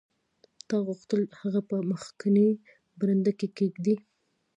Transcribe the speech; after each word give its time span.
تا 0.67 0.77
غوښتل 0.87 1.21
هغه 1.41 1.61
په 1.69 1.75
مخکینۍ 1.91 2.49
برنډه 2.99 3.31
کې 3.39 3.47
کیږدې 3.57 3.95